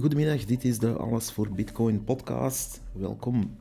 [0.00, 2.82] Goedemiddag, dit is de Alles voor Bitcoin podcast.
[2.92, 3.56] Welkom.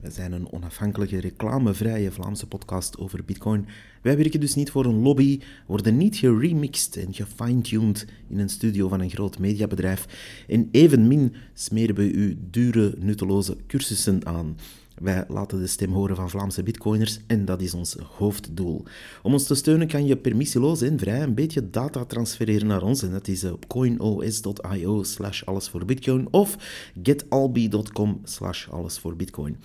[0.00, 3.66] Wij zijn een onafhankelijke, reclamevrije Vlaamse podcast over Bitcoin.
[4.02, 8.88] Wij werken dus niet voor een lobby, worden niet geremixed en gefine-tuned in een studio
[8.88, 10.06] van een groot mediabedrijf.
[10.48, 14.56] En evenmin smeren we u dure, nutteloze cursussen aan.
[14.94, 18.84] Wij laten de stem horen van Vlaamse bitcoiners en dat is ons hoofddoel.
[19.22, 23.02] Om ons te steunen kan je permissieloos en vrij een beetje data transfereren naar ons
[23.02, 26.56] en dat is op coinos.io slash alles voor bitcoin of
[27.02, 29.56] getalbi.com slash alles voor bitcoin.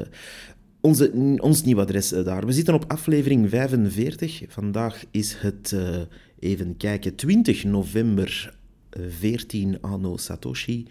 [0.81, 2.47] onze, ons nieuw adres daar.
[2.47, 4.43] We zitten op aflevering 45.
[4.49, 5.77] Vandaag is het,
[6.39, 8.58] even kijken, 20 november
[8.91, 10.87] 14 anno Satoshi.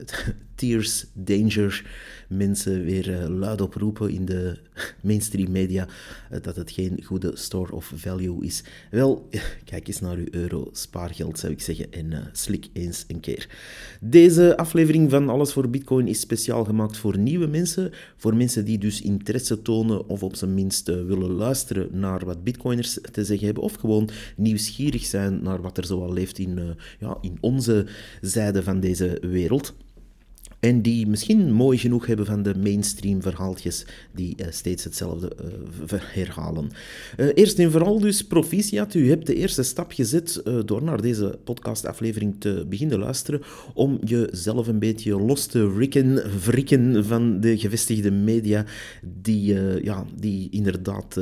[0.59, 1.83] tears, danger
[2.29, 4.57] mensen weer uh, luid oproepen in de
[5.01, 5.87] mainstream media
[6.31, 8.63] uh, dat het geen goede store of value is.
[8.91, 9.29] Wel,
[9.65, 13.49] kijk eens naar uw euro spaargeld zou ik zeggen en uh, slik eens een keer.
[14.01, 18.77] Deze aflevering van Alles voor Bitcoin is speciaal gemaakt voor nieuwe mensen, voor mensen die
[18.77, 23.63] dus interesse tonen of op zijn minst willen luisteren naar wat bitcoiners te zeggen hebben
[23.63, 27.85] of gewoon nieuwsgierig zijn naar wat er zoal leeft in, ja, in onze
[28.21, 29.73] zijde van deze wereld.
[30.59, 35.31] En die misschien mooi genoeg hebben van de mainstream verhaaltjes die uh, steeds hetzelfde
[35.91, 36.69] uh, herhalen.
[37.17, 38.93] Uh, eerst en vooral dus proficiat.
[38.93, 43.41] U hebt de eerste stap gezet door naar deze podcastaflevering te beginnen luisteren
[43.73, 48.65] om jezelf een beetje los te rikken, wrikken van de gevestigde media
[49.01, 49.53] die,
[49.83, 51.19] ja, die inderdaad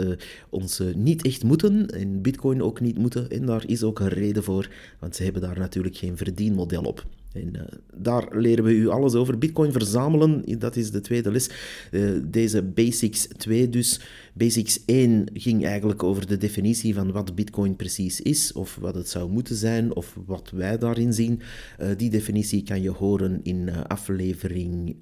[0.49, 3.29] ons niet echt moeten en bitcoin ook niet moeten.
[3.29, 4.69] En daar is ook een reden voor,
[4.99, 7.05] want ze hebben daar natuurlijk geen verdienmodel op.
[7.33, 7.61] En uh,
[7.95, 9.37] daar leren we u alles over.
[9.37, 11.49] Bitcoin verzamelen, dat is de tweede les.
[11.91, 13.99] Uh, deze Basics 2 dus.
[14.33, 19.09] Basics 1 ging eigenlijk over de definitie van wat Bitcoin precies is, of wat het
[19.09, 21.41] zou moeten zijn, of wat wij daarin zien.
[21.81, 24.95] Uh, die definitie kan je horen in aflevering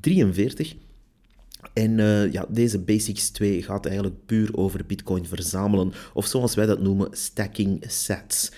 [0.00, 0.76] 43.
[1.72, 1.96] En
[2.32, 7.08] ja, deze Basics 2 gaat eigenlijk puur over Bitcoin verzamelen, of zoals wij dat noemen,
[7.10, 8.50] stacking sets.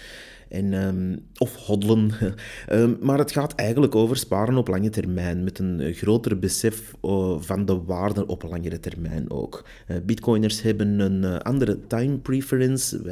[0.51, 2.11] En, um, of hoddelen.
[2.73, 7.37] um, maar het gaat eigenlijk over sparen op lange termijn, met een groter besef uh,
[7.41, 9.65] van de waarde op langere termijn ook.
[9.89, 13.03] Uh, Bitcoiners hebben een andere time preference.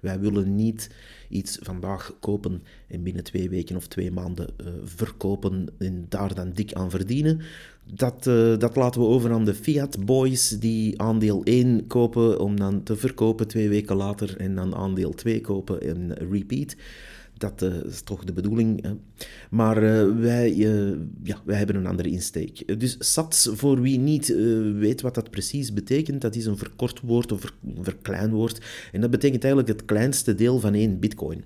[0.00, 0.90] Wij willen niet
[1.28, 4.48] iets vandaag kopen en binnen twee weken of twee maanden
[4.84, 7.40] verkopen en daar dan dik aan verdienen.
[7.94, 12.56] Dat, uh, dat laten we over aan de Fiat Boys die aandeel 1 kopen om
[12.56, 16.76] dan te verkopen twee weken later en dan aandeel 2 kopen en repeat.
[17.38, 18.82] Dat uh, is toch de bedoeling.
[18.82, 18.90] Hè?
[19.50, 20.56] Maar uh, wij,
[21.22, 22.80] ja, wij hebben een andere insteek.
[22.80, 24.26] Dus SATS, voor wie niet
[24.78, 28.60] weet wat dat precies betekent, dat is een verkort woord of verkleinwoord.
[28.92, 31.44] En dat betekent eigenlijk het kleinste deel van één bitcoin.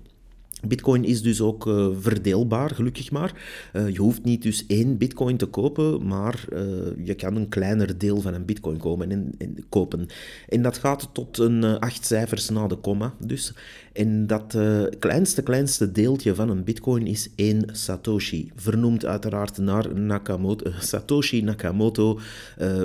[0.67, 3.33] Bitcoin is dus ook uh, verdeelbaar, gelukkig maar.
[3.73, 6.59] Uh, je hoeft niet dus één bitcoin te kopen, maar uh,
[7.03, 10.07] je kan een kleiner deel van een bitcoin komen en, en kopen.
[10.49, 13.53] En dat gaat tot een acht cijfers na de komma dus.
[13.93, 14.57] En dat
[14.99, 18.51] kleinste, kleinste deeltje van een bitcoin is één satoshi.
[18.55, 22.19] Vernoemd uiteraard naar Nakamoto, Satoshi Nakamoto,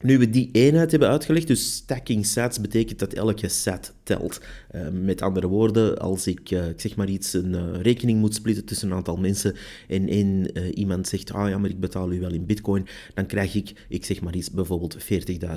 [0.00, 4.40] Nu we die eenheid hebben uitgelegd, dus stacking sats betekent dat elke set telt.
[4.74, 8.34] Uh, met andere woorden, als ik, uh, ik zeg maar iets, een uh, rekening moet
[8.34, 9.54] splitten tussen een aantal mensen
[9.88, 13.54] en één iemand zegt, ah ja, maar ik betaal u wel in bitcoin, dan krijg
[13.54, 14.96] ik, ik zeg maar iets, bijvoorbeeld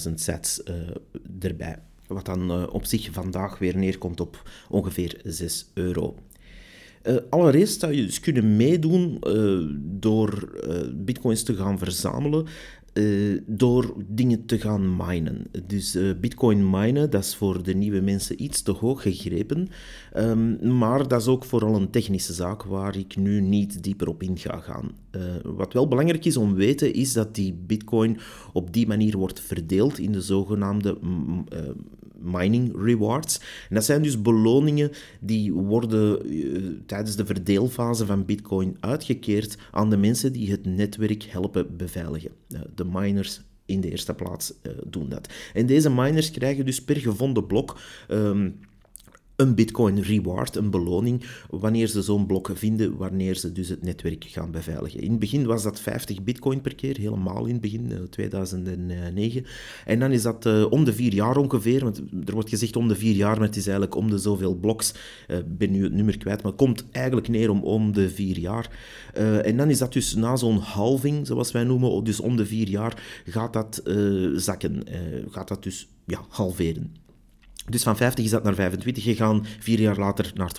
[0.08, 0.62] 40.000 sats
[1.40, 1.78] erbij.
[2.08, 6.16] Wat dan op zich vandaag weer neerkomt op ongeveer 6 euro.
[7.30, 9.20] Allereerst zou je dus kunnen meedoen
[9.76, 10.62] door
[10.96, 12.48] bitcoins te gaan verzamelen
[12.94, 15.46] uh, door dingen te gaan minen.
[15.68, 19.70] Dus uh, bitcoin minen, dat is voor de nieuwe mensen iets te hoog gegrepen.
[20.18, 24.24] Um, maar dat is ook vooral een technische zaak waar ik nu niet dieper op
[24.24, 24.92] in ga gaan.
[25.16, 28.20] Uh, wat wel belangrijk is om te weten, is dat die bitcoin
[28.54, 30.98] op die manier wordt verdeeld in de zogenaamde
[32.24, 33.40] mining rewards.
[33.70, 36.20] En dat zijn dus beloningen die worden
[36.86, 42.32] tijdens de verdeelfase van bitcoin uitgekeerd aan de mensen die het netwerk helpen beveiligen
[42.76, 44.54] de miners in de eerste plaats
[44.88, 45.34] doen dat.
[45.54, 47.80] En deze miners krijgen dus per gevonden blok
[48.10, 48.60] um,
[49.42, 54.26] een Bitcoin reward, een beloning, wanneer ze zo'n blok vinden, wanneer ze dus het netwerk
[54.28, 55.00] gaan beveiligen.
[55.00, 59.44] In het begin was dat 50 Bitcoin per keer, helemaal in het begin, 2009.
[59.44, 59.50] Eh,
[59.86, 62.88] en dan is dat uh, om de vier jaar ongeveer, want er wordt gezegd om
[62.88, 64.92] de vier jaar, maar het is eigenlijk om de zoveel bloks.
[64.92, 68.10] Ik uh, ben nu het nummer kwijt, maar het komt eigenlijk neer om om de
[68.10, 68.70] vier jaar.
[69.44, 72.70] En dan is dat dus na zo'n halving, zoals wij noemen, dus om de vier
[72.70, 73.82] jaar, gaat dat
[74.36, 74.84] zakken,
[75.30, 76.92] gaat dat dus ja, halveren.
[77.70, 80.52] Dus van 50 is dat naar 25 gegaan, vier jaar later naar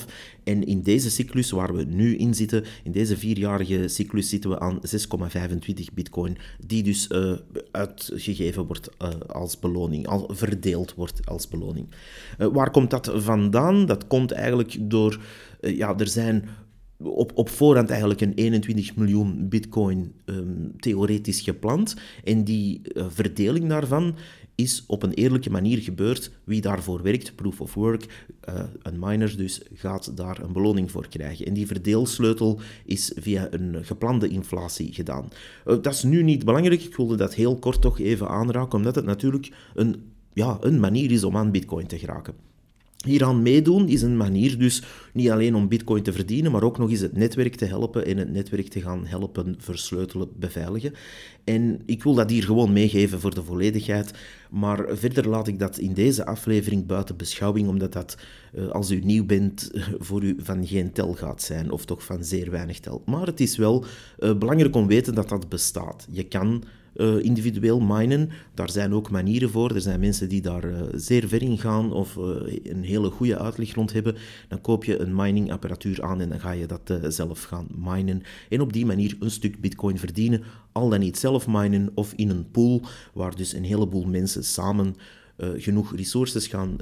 [0.00, 0.04] 12,5.
[0.44, 4.58] En in deze cyclus waar we nu in zitten, in deze vierjarige cyclus, zitten we
[4.58, 4.80] aan
[5.76, 7.32] 6,25 bitcoin, die dus uh,
[7.70, 11.88] uitgegeven wordt uh, als beloning, al verdeeld wordt als beloning.
[12.38, 13.86] Uh, waar komt dat vandaan?
[13.86, 15.20] Dat komt eigenlijk door,
[15.60, 16.48] ja, er zijn
[16.96, 21.96] op, op voorhand eigenlijk een 21 miljoen bitcoin um, theoretisch gepland.
[22.24, 24.14] En die verdeling daarvan
[24.60, 26.30] is op een eerlijke manier gebeurd.
[26.44, 31.08] Wie daarvoor werkt, proof of work, uh, een miner dus, gaat daar een beloning voor
[31.08, 31.46] krijgen.
[31.46, 35.28] En die verdeelsleutel is via een geplande inflatie gedaan.
[35.66, 38.94] Uh, dat is nu niet belangrijk, ik wilde dat heel kort toch even aanraken, omdat
[38.94, 40.02] het natuurlijk een,
[40.32, 42.49] ja, een manier is om aan bitcoin te geraken.
[43.06, 44.82] Hieraan meedoen is een manier dus
[45.12, 48.16] niet alleen om bitcoin te verdienen, maar ook nog eens het netwerk te helpen en
[48.16, 50.92] het netwerk te gaan helpen versleutelen, beveiligen.
[51.44, 54.14] En ik wil dat hier gewoon meegeven voor de volledigheid,
[54.50, 58.16] maar verder laat ik dat in deze aflevering buiten beschouwing, omdat dat
[58.52, 59.70] eh, als u nieuw bent
[60.06, 63.02] voor u van geen tel gaat zijn, of toch van zeer weinig tel.
[63.06, 63.84] Maar het is wel
[64.18, 66.06] uh, belangrijk om te weten dat dat bestaat.
[66.10, 66.64] Je kan
[66.94, 68.30] uh, individueel minen.
[68.54, 69.74] Daar zijn ook manieren voor.
[69.74, 72.24] Er zijn mensen die daar uh, zeer ver in gaan of uh,
[72.62, 74.16] een hele goede uitleg rond hebben.
[74.48, 78.22] Dan koop je een miningapparatuur aan en dan ga je dat zelf gaan minen.
[78.48, 80.42] En op die manier een stuk bitcoin verdienen.
[80.72, 82.82] Al dan niet zelf minen of in een pool
[83.14, 84.94] waar dus een heleboel mensen samen
[85.56, 86.76] genoeg resources gaan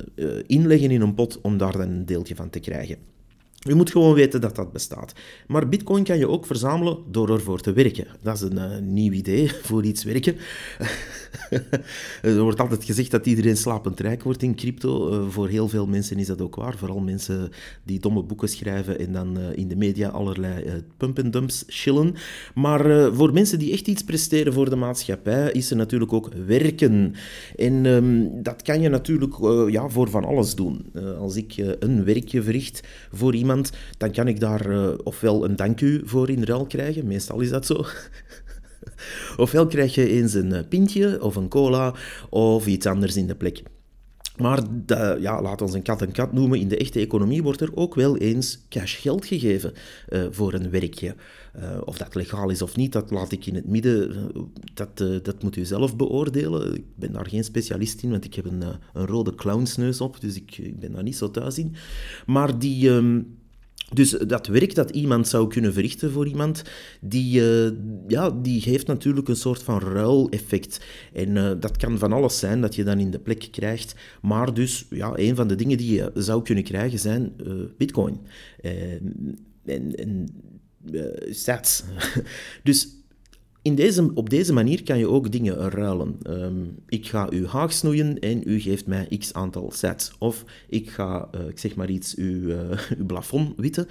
[0.46, 3.17] inleggen in een pot om daar dan een deeltje van te krijgen.
[3.68, 5.12] Je moet gewoon weten dat dat bestaat.
[5.46, 8.06] Maar bitcoin kan je ook verzamelen door ervoor te werken.
[8.22, 10.36] Dat is een uh, nieuw idee voor iets werken.
[12.22, 15.12] er wordt altijd gezegd dat iedereen slapend rijk wordt in crypto.
[15.12, 16.76] Uh, voor heel veel mensen is dat ook waar.
[16.76, 17.50] Vooral mensen
[17.84, 22.14] die domme boeken schrijven en dan uh, in de media allerlei pump and dumps chillen.
[22.54, 27.14] Maar voor mensen die echt iets presteren voor de maatschappij, is er natuurlijk ook werken.
[27.56, 29.34] En um, dat kan je natuurlijk
[29.70, 30.92] ja, voor van alles doen.
[31.18, 32.80] als ik een werkje verricht
[33.12, 33.57] voor iemand
[33.96, 37.50] dan kan ik daar uh, ofwel een dank u voor in ruil krijgen, meestal is
[37.50, 37.84] dat zo.
[39.36, 41.94] ofwel krijg je eens een eh, pintje of een cola
[42.30, 43.62] of iets anders in de plek.
[44.36, 46.58] Maar de, ja, laat ons een kat een kat noemen.
[46.58, 49.72] In de echte economie wordt er ook wel eens cash geld gegeven
[50.08, 51.14] uh, voor een werkje.
[51.84, 54.30] Of dat legaal is of niet, dat laat ik in het midden.
[54.74, 56.74] dat, dat moet u zelf beoordelen.
[56.74, 58.62] Ik ben daar geen specialist in, want ik heb een,
[58.92, 60.20] een rode clownsneus op.
[60.20, 61.74] Dus ik, ik, ben daar niet zo thuis in.
[62.26, 62.88] Maar die...
[62.88, 63.37] Um,
[63.92, 66.62] dus dat werk dat iemand zou kunnen verrichten voor iemand,
[67.00, 67.70] die, uh,
[68.06, 70.80] ja, die heeft natuurlijk een soort van ruileffect.
[71.12, 73.94] En uh, dat kan van alles zijn dat je dan in de plek krijgt.
[74.22, 78.20] Maar dus, ja, een van de dingen die je zou kunnen krijgen zijn uh, bitcoin.
[79.64, 80.28] en, en
[81.30, 81.84] stats.
[82.62, 82.97] dus
[83.62, 86.16] in op deze manier kan je ook dingen ruilen.
[86.22, 90.12] Ehm, ik ga uw haag snoeien en u geeft mij x aantal sets.
[90.18, 92.58] Of ik ga, uh, ik zeg maar iets, uw, uh,
[92.98, 93.88] uw plafond witten.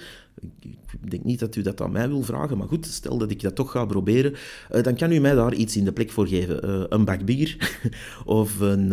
[0.62, 3.42] Ik denk niet dat u dat aan mij wil vragen, maar goed, stel dat ik
[3.42, 4.34] dat toch ga proberen,
[4.72, 6.94] uh, dan kan u mij daar iets in de plek voor geven.
[6.94, 7.80] een bak bier
[8.26, 8.92] of een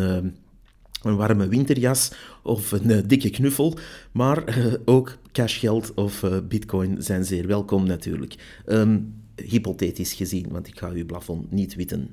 [1.02, 2.12] een warme winterjas
[2.43, 3.78] of een dikke knuffel.
[4.12, 4.45] Maar
[4.85, 8.62] ook cashgeld of bitcoin zijn zeer welkom natuurlijk.
[8.66, 12.11] Um, hypothetisch gezien, want ik ga uw plafond niet witten.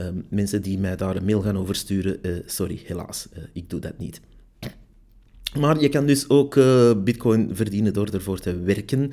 [0.00, 3.70] Um, mensen die mij daar een mail gaan over sturen, uh, sorry, helaas, uh, ik
[3.70, 4.20] doe dat niet.
[5.58, 9.10] Maar je kan dus ook uh, bitcoin verdienen door ervoor te werken.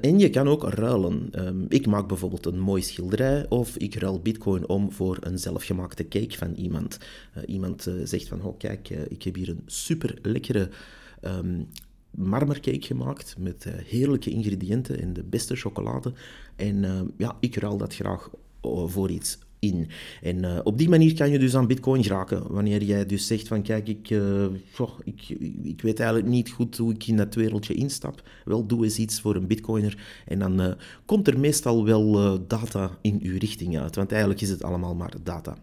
[0.00, 1.30] En je kan ook ruilen.
[1.46, 6.08] Um, ik maak bijvoorbeeld een mooi schilderij of ik ruil bitcoin om voor een zelfgemaakte
[6.08, 6.98] cake van iemand.
[7.46, 10.68] Iemand zegt van, oh kijk, ik heb hier een super lekkere
[11.22, 11.68] um,
[12.16, 16.12] marmercake gemaakt met heerlijke ingrediënten en de beste chocolade.
[16.56, 18.30] En ja, ik ruil dat graag
[18.86, 19.88] voor iets in.
[20.22, 22.52] En op die manier kan je dus aan bitcoin geraken.
[22.52, 24.10] Wanneer jij dus zegt van kijk, ik,
[25.04, 25.28] ik,
[25.62, 28.28] ik weet eigenlijk niet goed hoe ik in dat wereldje instap.
[28.44, 30.22] Wel, doe eens iets voor een bitcoiner.
[30.26, 33.96] En dan komt er meestal wel data in uw richting uit.
[33.96, 35.56] Want eigenlijk is het allemaal maar data.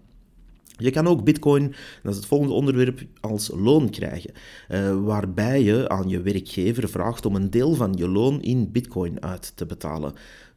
[0.82, 1.74] Je kan ook bitcoin,
[2.04, 4.34] dat is het volgende onderwerp, als loon krijgen,
[4.70, 9.22] uh, waarbij je aan je werkgever vraagt om een deel van je loon in bitcoin
[9.22, 10.14] uit te betalen.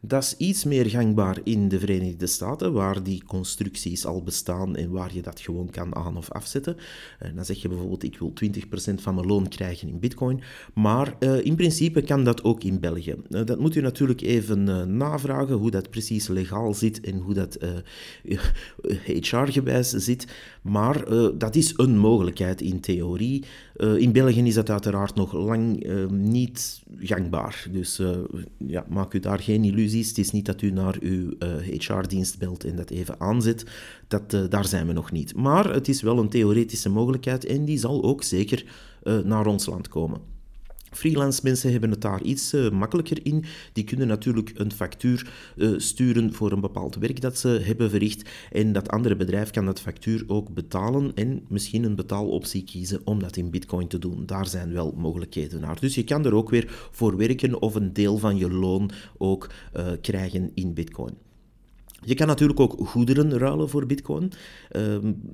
[0.07, 4.91] Dat is iets meer gangbaar in de Verenigde Staten, waar die constructies al bestaan en
[4.91, 6.77] waar je dat gewoon kan aan- of afzetten.
[7.19, 10.41] En eh, dan zeg je bijvoorbeeld, ik wil 20% van mijn loon krijgen in bitcoin.
[10.75, 13.15] Maar uh, in principe kan dat ook in België.
[13.31, 17.59] Uh, dat moet u natuurlijk even navragen, hoe dat precies legaal zit en hoe dat
[19.05, 20.27] HR-gewijs zit.
[20.63, 21.05] Maar
[21.39, 23.45] dat is een mogelijkheid in theorie.
[23.97, 27.67] in België is dat uiteraard nog lang niet gangbaar.
[27.71, 28.01] Dus
[28.59, 31.33] ja, maak u daar geen illusie het is niet dat u naar uw
[31.79, 33.65] HR-dienst eh, belt en dat even aanzet.
[34.09, 35.37] Dat, uh, daar zijn we nog niet.
[35.37, 38.65] Maar het is wel een theoretische mogelijkheid en die zal ook zeker
[39.03, 40.34] uh, naar ons land komen.
[40.97, 43.45] Freelance mensen hebben het daar iets uh, makkelijker in.
[43.73, 48.31] Die kunnen natuurlijk een factuur uh, sturen voor een bepaald werk dat ze hebben verricht.
[48.53, 53.21] En dat andere bedrijf kan dat factuur ook betalen en misschien een betaaloptie kiezen om
[53.21, 54.27] dat in bitcoin te doen.
[54.27, 55.81] Daar zijn wel mogelijkheden naar.
[55.81, 59.51] Dus je kan er ook weer voor werken of een deel van je loon ook
[59.77, 61.15] uh, krijgen in bitcoin.
[62.05, 64.33] Je kan natuurlijk ook goederen ruilen voor bitcoin.
[64.73, 64.83] Uh,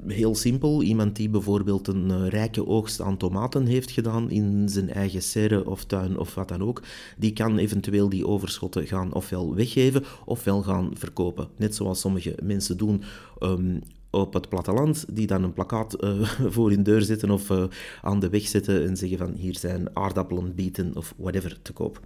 [0.06, 4.90] heel simpel, iemand die bijvoorbeeld een uh, rijke oogst aan tomaten heeft gedaan in zijn
[4.90, 6.82] eigen serre of tuin of wat dan ook,
[7.18, 11.48] die kan eventueel die overschotten gaan ofwel weggeven ofwel gaan verkopen.
[11.56, 13.02] Net zoals sommige mensen doen
[13.40, 16.22] um, op het platteland, die dan een plakkaat uh,
[16.54, 17.64] voor hun deur zetten of uh,
[18.02, 22.00] aan de weg zetten en zeggen van hier zijn aardappelen, bieten of whatever te koop.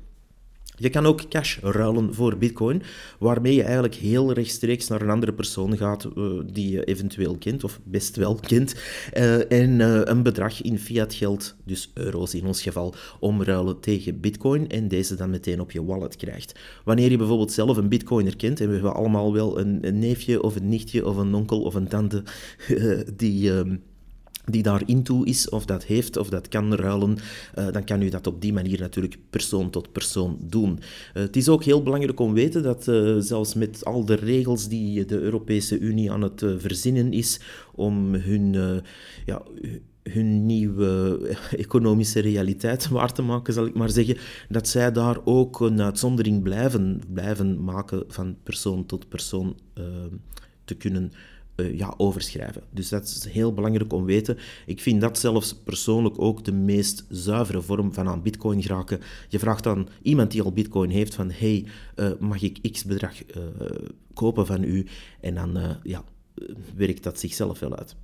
[0.77, 2.83] Je kan ook cash ruilen voor bitcoin,
[3.19, 7.65] waarmee je eigenlijk heel rechtstreeks naar een andere persoon gaat uh, die je eventueel kent,
[7.65, 8.75] of best wel kent,
[9.15, 14.21] uh, en uh, een bedrag in fiat geld, dus euro's in ons geval, omruilen tegen
[14.21, 16.59] bitcoin en deze dan meteen op je wallet krijgt.
[16.85, 20.43] Wanneer je bijvoorbeeld zelf een bitcoiner kent, en we hebben allemaal wel een, een neefje
[20.43, 22.23] of een nichtje of een onkel of een tante
[23.17, 23.53] die...
[23.53, 23.77] Ehm,
[24.45, 27.17] die daar into is, of dat heeft, of dat kan ruilen,
[27.59, 30.71] uh, dan kan u dat op die manier natuurlijk persoon tot persoon doen.
[30.71, 34.15] Uh, het is ook heel belangrijk om te weten dat uh, zelfs met al de
[34.15, 37.41] regels die de Europese Unie aan het verzinnen is
[37.75, 38.83] om hun,
[39.27, 39.43] ja,
[40.03, 41.19] hun nieuwe
[41.57, 44.17] economische realiteit waar te maken, zal ik maar zeggen,
[44.49, 49.57] dat zij daar ook een uitzondering blijven, blijven maken van persoon tot persoon
[50.65, 51.13] te kunnen
[51.57, 52.63] uh, ja, overschrijven.
[52.71, 54.39] Dus dat is heel belangrijk om te weten.
[54.67, 59.01] Ik vind dat zelfs persoonlijk ook de meest zuivere vorm van aan bitcoin geraken.
[59.29, 63.37] Je vraagt aan iemand die al bitcoin heeft van hey, uh, mag ik x bedrag
[63.37, 63.43] uh,
[64.15, 64.87] kopen van u?
[65.21, 66.05] En dan ja,
[66.77, 67.97] werkt dat zichzelf wel uit.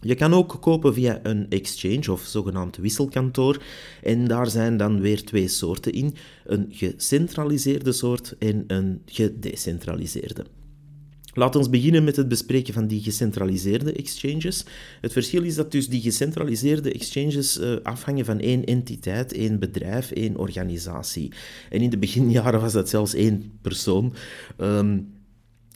[0.00, 3.62] Je kan ook kopen via een exchange of zogenaamd wisselkantoor.
[4.02, 10.44] En daar zijn dan weer twee soorten in: een gecentraliseerde soort en een gedecentraliseerde.
[11.34, 14.64] Laten we beginnen met het bespreken van die gecentraliseerde exchanges.
[15.00, 20.10] Het verschil is dat dus die gecentraliseerde exchanges uh, afhangen van één entiteit, één bedrijf,
[20.10, 21.32] één organisatie.
[21.70, 24.14] En in de beginjaren was dat zelfs één persoon.
[24.58, 25.20] Um,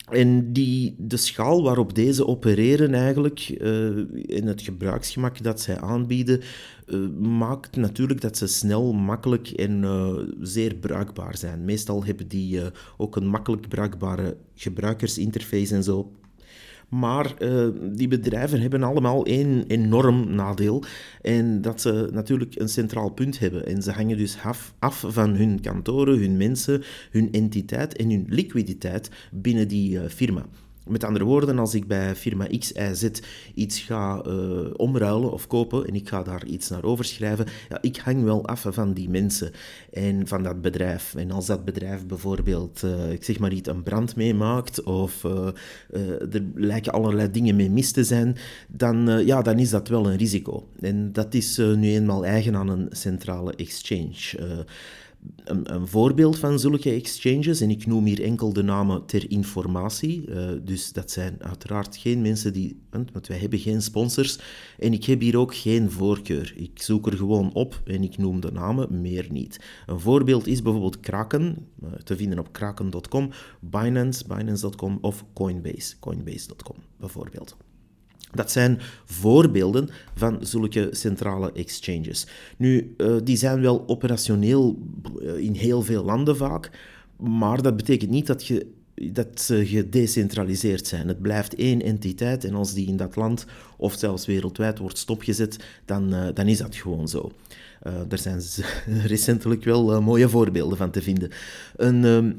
[0.09, 3.87] en die, de schaal waarop deze opereren eigenlijk, uh,
[4.37, 6.41] en het gebruiksgemak dat zij aanbieden,
[6.87, 11.65] uh, maakt natuurlijk dat ze snel, makkelijk en uh, zeer bruikbaar zijn.
[11.65, 12.61] Meestal hebben die
[12.97, 16.11] ook een makkelijk bruikbare gebruikersinterface en zo.
[16.89, 20.83] Maar uh, die bedrijven hebben allemaal één enorm nadeel.
[21.21, 23.65] En dat ze natuurlijk een centraal punt hebben.
[23.65, 28.25] En ze hangen dus af, af van hun kantoren, hun mensen, hun entiteit en hun
[28.29, 30.45] liquiditeit binnen die uh, firma.
[30.89, 33.09] Met andere woorden, als ik bij firma X, Y, Z
[33.53, 37.97] iets ga uh, omruilen of kopen en ik ga daar iets naar overschrijven, ja, ik
[37.97, 39.51] hang wel af van die mensen
[39.91, 41.15] en van dat bedrijf.
[41.15, 45.47] En als dat bedrijf bijvoorbeeld, uh, ik zeg maar iets, een brand meemaakt of uh,
[46.33, 48.35] er lijken allerlei dingen mee mis te zijn,
[48.67, 50.67] dan, ja, dan is dat wel een risico.
[50.79, 54.65] En dat is nu eenmaal eigen aan een centrale exchange
[55.43, 60.27] een, een, voorbeeld van zulke exchanges, en ik noem hier enkel de namen ter informatie,
[60.27, 64.39] uh, dus dat zijn uiteraard geen mensen die, want wij hebben geen sponsors,
[64.79, 66.53] en ik heb hier ook geen voorkeur.
[66.55, 69.59] Ik zoek er gewoon op en ik noem de namen, meer niet.
[69.85, 76.75] Een voorbeeld is bijvoorbeeld Kraken, uh, te vinden op kraken.com, Binance, Binance.com of Coinbase, Coinbase.com
[76.97, 77.57] bijvoorbeeld.
[78.31, 82.27] Dat zijn voorbeelden van zulke centrale exchanges.
[82.57, 84.77] Nu, uh, die zijn wel operationeel
[85.21, 86.71] eh, in heel veel landen vaak,
[87.17, 88.67] maar dat betekent niet dat, je,
[89.11, 91.07] dat ze gedecentraliseerd zijn.
[91.07, 93.45] Het blijft één entiteit en als die in dat land
[93.77, 97.31] of zelfs wereldwijd wordt stopgezet, dan, uh, dan is dat gewoon zo.
[97.87, 98.41] Uh, daar zijn
[99.05, 101.29] recentelijk wel mooie voorbeelden van te vinden.
[101.75, 102.31] Een ehm,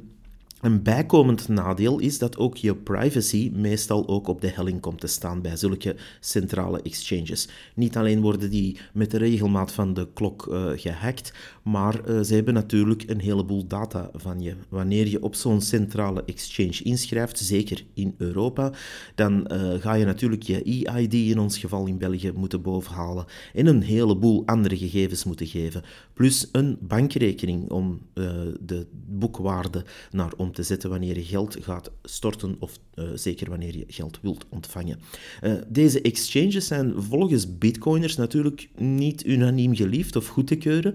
[0.60, 5.06] een bijkomend nadeel is dat ook je privacy meestal ook op de helling komt te
[5.06, 7.48] staan bij zulke centrale exchanges.
[7.74, 12.34] Niet alleen worden die met de regelmaat van de klok uh, gehackt, maar uh, ze
[12.34, 14.54] hebben natuurlijk een heleboel data van je.
[14.68, 18.72] Wanneer je op zo'n centrale exchange inschrijft, zeker in Europa,
[19.14, 23.24] dan uh, ga je natuurlijk je EID in ons geval in België moeten bovenhalen
[23.54, 25.82] en een heleboel andere gegevens moeten geven.
[26.12, 28.00] Plus een bankrekening om
[28.60, 33.76] de boekwaarde naar om te zetten wanneer je geld gaat storten of uh, zeker wanneer
[33.76, 34.98] je geld wilt ontvangen.
[35.42, 40.94] Uh, deze exchanges zijn volgens bitcoiners natuurlijk niet unaniem geliefd of goed te keuren,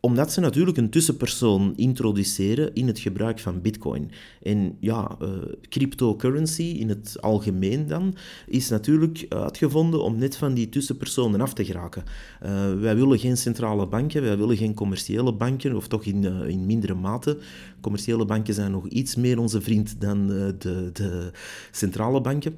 [0.00, 4.10] omdat ze natuurlijk een tussenpersoon introduceren in het gebruik van bitcoin.
[4.42, 5.28] En ja, uh,
[5.68, 8.14] cryptocurrency in het algemeen dan
[8.46, 12.04] is natuurlijk uitgevonden om net van die tussenpersonen af te geraken.
[12.44, 16.48] Uh, wij willen geen centrale banken, wij willen geen commerciële banken, of toch in, uh,
[16.48, 17.38] in mindere mate.
[17.80, 21.30] Commerciële banken zijn nog iets meer onze vriend dan de, de
[21.70, 22.54] centrale banken.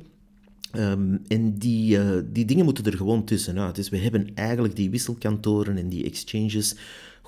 [0.76, 1.98] Um, en die,
[2.32, 3.74] die dingen moeten er gewoon tussenuit.
[3.74, 6.76] Dus we hebben eigenlijk die wisselkantoren en die exchanges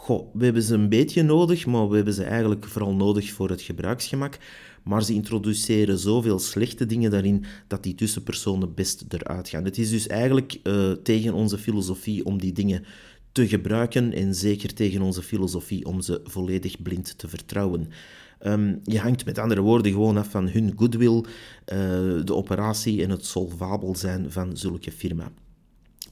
[0.02, 3.50] Goh, we hebben ze een beetje nodig, maar we hebben ze eigenlijk vooral nodig voor
[3.50, 4.38] het gebruiksgemak.
[4.82, 9.64] Maar ze introduceren zoveel slechte dingen daarin dat die tussenpersonen best eruit gaan.
[9.64, 12.84] Het is dus eigenlijk uh, tegen onze filosofie om die dingen
[13.32, 17.88] te gebruiken en zeker tegen onze filosofie om ze volledig blind te vertrouwen.
[18.46, 21.24] Um, je hangt met andere woorden gewoon af van hun goodwill, uh,
[22.24, 25.32] de operatie en het solvabel zijn van zulke firma.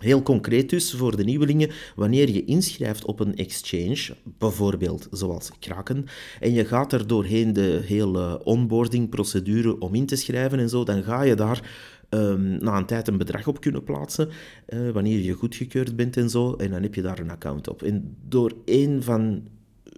[0.01, 6.05] Heel concreet dus voor de nieuwelingen, wanneer je inschrijft op een exchange, bijvoorbeeld zoals Kraken,
[6.41, 11.03] en je gaat er doorheen de hele onboarding-procedure om in te schrijven en zo, dan
[11.03, 11.71] ga je daar
[12.11, 14.29] um, na een tijd een bedrag op kunnen plaatsen,
[14.69, 17.83] uh, wanneer je goedgekeurd bent en zo, en dan heb je daar een account op.
[17.83, 19.43] En door een van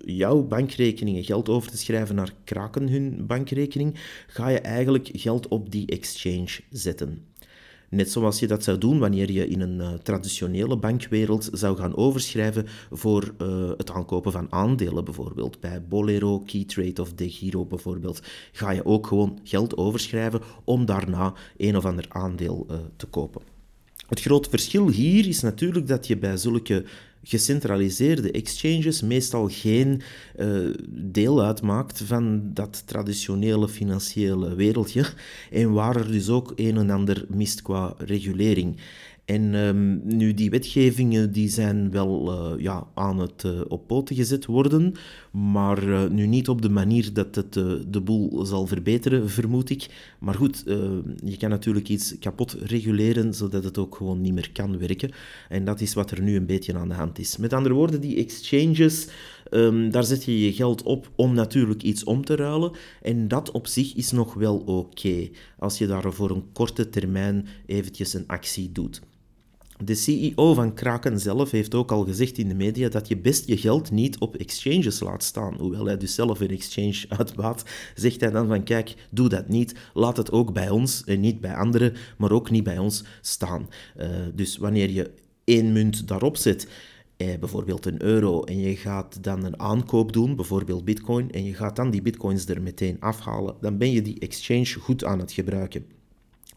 [0.05, 5.71] jouw bankrekeningen geld over te schrijven naar Kraken hun bankrekening, ga je eigenlijk geld op
[5.71, 7.32] die exchange zetten.
[7.93, 11.97] Net zoals je dat zou doen wanneer je in een uh, traditionele bankwereld zou gaan
[11.97, 15.61] overschrijven voor uh, het aankopen van aandelen bijvoorbeeld.
[15.61, 21.77] Bij Bolero, Keytrade of DeGiro bijvoorbeeld ga je ook gewoon geld overschrijven om daarna een
[21.77, 23.43] of ander aandeel uh, te kopen.
[24.09, 26.85] Het grote verschil hier is natuurlijk dat je bij zulke
[27.23, 30.03] gecentraliseerde exchanges meestal geen
[30.39, 35.05] uh, deel uitmaakt van dat traditionele financiële wereldje
[35.51, 38.77] en waar er dus ook een en ander mist qua regulering.
[39.25, 44.17] En um, nu, die wetgevingen die zijn wel uh, ja, aan het uh, op poten
[44.17, 44.95] gezet worden,
[45.31, 47.53] maar uh, nu niet op de manier dat het
[47.89, 50.15] de boel zal verbeteren, vermoed ik.
[50.21, 50.63] Maar goed,
[51.25, 55.11] je kan natuurlijk iets kapot reguleren, zodat het ook gewoon niet meer kan werken.
[55.49, 57.37] En dat is wat er nu een beetje aan de hand is.
[57.37, 59.09] Met andere woorden, die exchanges,
[59.51, 62.73] um, daar zet je je geld op om natuurlijk iets om te ruilen.
[63.03, 67.47] En dat op zich is nog wel oké, als je daar voor een korte termijn
[67.67, 69.03] eventjes een actie doet.
[69.85, 73.47] De CEO van Kraken zelf heeft ook al gezegd in de media dat je best
[73.47, 75.55] je geld niet op exchanges laat staan.
[75.59, 77.65] Hoewel hij dus zelf een exchange uitbaat,
[77.95, 79.75] zegt hij dan van kijk, doe dat niet.
[79.95, 83.69] Laat het ook bij ons, en niet bij anderen, maar ook niet bij ons staan.
[84.01, 85.11] Uh, dus wanneer je
[85.45, 86.69] één munt daarop zet,
[87.17, 91.55] eh, bijvoorbeeld een euro, en je gaat dan een aankoop doen, bijvoorbeeld bitcoin, en je
[91.55, 95.33] gaat dan die bitcoins er meteen afhalen, dan ben je die exchange goed aan het
[95.33, 95.87] gebruiken.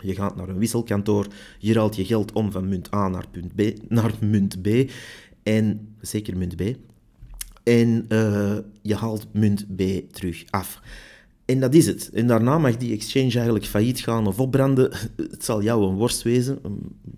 [0.06, 1.28] Je gaat naar een wisselkantoor,
[1.60, 4.68] je ruilt je geld om van munt A naar, punt B, naar munt B.
[5.44, 6.62] En zeker munt B.
[7.63, 10.82] En uh, je haalt munt B terug af.
[11.45, 12.10] En dat is het.
[12.13, 14.91] En daarna mag die exchange eigenlijk failliet gaan of opbranden.
[15.31, 16.60] Het zal jou een worst wezen,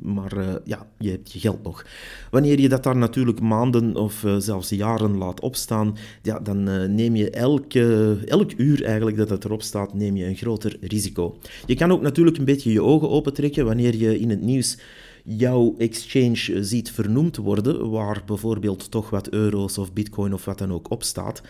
[0.02, 1.86] maar uh, ja, je hebt je geld nog.
[2.32, 6.88] Wanneer je dat daar natuurlijk maanden of uh, zelfs jaren laat opstaan, ja, dan uh,
[6.88, 11.38] neem je elke, elk uur eigenlijk dat het erop staat, neem je een groter risico.
[11.66, 14.78] Je kan ook natuurlijk een beetje je ogen opentrekken wanneer je in het nieuws
[15.24, 20.74] jouw exchange ziet vernoemd worden, waar bijvoorbeeld toch wat euro's of bitcoin of wat dan
[20.74, 21.42] ook op staat.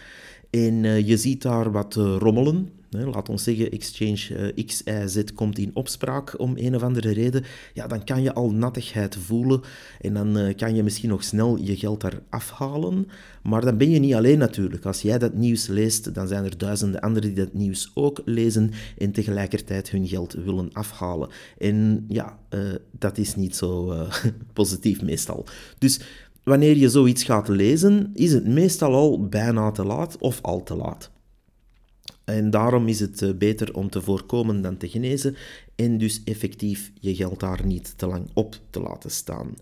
[0.49, 2.69] En uh, je ziet daar wat uh, rommelen.
[2.89, 7.43] Laat ons zeggen, exchange uh, X, Z komt in opspraak om een of andere reden.
[7.73, 9.61] Ja, dan kan je al nattigheid voelen
[10.01, 13.07] en dan kan je misschien nog snel je geld daar afhalen.
[13.43, 14.85] Maar dan ben je niet alleen natuurlijk.
[14.85, 18.71] Als jij dat nieuws leest, dan zijn er duizenden anderen die dat nieuws ook lezen
[18.97, 21.29] en tegelijkertijd hun geld willen afhalen.
[21.57, 22.39] En ja,
[22.91, 23.93] dat is niet zo
[24.53, 25.45] positief meestal.
[25.77, 25.99] Dus
[26.47, 30.75] wanneer je zoiets gaat lezen, is het meestal al bijna te laat of al te
[30.75, 31.11] laat.
[32.23, 35.35] En daarom is het eh, beter om te voorkomen dan te genezen
[35.75, 39.53] en dus effectief je geld daar niet te lang op te laten staan.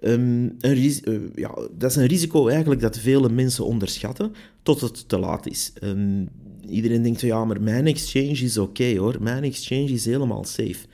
[0.00, 5.08] Um, een uh, ja, dat is een risico eigenlijk dat vele mensen onderschatten tot het
[5.08, 5.72] te laat is.
[5.82, 6.28] Um,
[6.68, 10.86] iedereen denkt, ja, maar mijn exchange is oké hoor, mijn exchange is helemaal safe.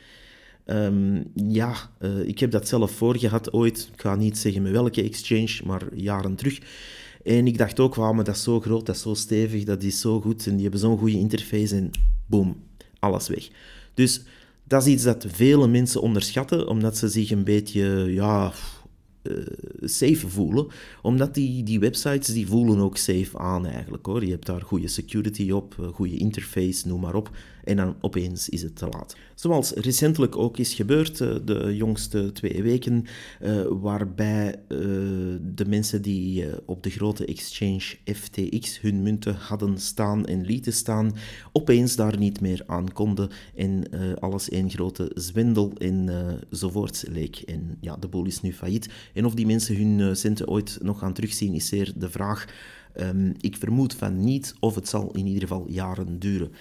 [0.67, 3.91] Um, ja, uh, ik heb dat zelf voorgehad ooit.
[3.95, 6.61] Ik ga niet zeggen met welke exchange, maar jaren terug.
[7.23, 9.83] En ik dacht ook, wauw, maar dat is zo groot, dat is zo stevig, dat
[9.83, 10.47] is zo goed.
[10.47, 11.91] En die hebben zo'n goede interface en
[12.27, 12.57] boom,
[12.99, 13.49] alles weg.
[13.95, 14.23] Dus
[14.65, 18.53] dat is iets dat vele mensen onderschatten, omdat ze zich een beetje, ja,
[19.23, 19.47] uh,
[19.81, 20.67] safe voelen.
[21.03, 24.25] Omdat die, die websites die voelen ook safe aan eigenlijk hoor.
[24.25, 27.31] Je hebt daar goede security op, eh, goede interface, noem maar op.
[27.65, 29.17] En dan opeens is het te laat.
[29.35, 33.05] Zoals recentelijk ook is gebeurd, uh, de jongste twee weken,
[33.43, 34.63] uh, waarbij
[35.41, 41.13] de mensen die op de grote exchange FTX hun munten hadden staan en lieten staan,
[41.53, 43.85] opeens daar niet meer aan konden en
[44.21, 47.37] alles een grote zwendel enzovoorts leek.
[47.37, 48.89] En ja, de boel is nu failliet.
[49.15, 52.45] En of die mensen hun eh, centen ooit nog gaan terugzien, is zeer de vraag.
[53.01, 56.53] Um, ik vermoed van niet, of het zal in ieder geval jaren duren.